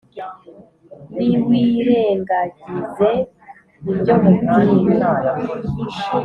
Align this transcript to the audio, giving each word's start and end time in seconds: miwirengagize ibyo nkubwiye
miwirengagize 1.49 3.09
ibyo 3.91 4.13
nkubwiye 4.21 5.07